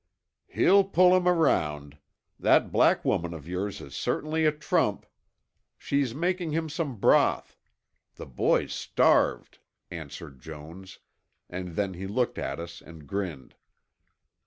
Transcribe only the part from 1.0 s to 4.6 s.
him around. That black woman of yours is certainly a